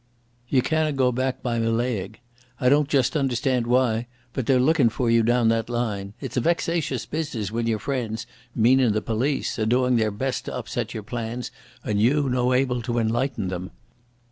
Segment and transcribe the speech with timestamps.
[0.49, 2.21] "Ye canna go back by Mallaig.
[2.59, 6.15] I don't just understand why, but they're lookin' for you down that line.
[6.19, 8.25] It's a vexatious business when your friends,
[8.55, 11.51] meanin' the polis, are doing their best to upset your plans
[11.83, 13.69] and you no able to enlighten them.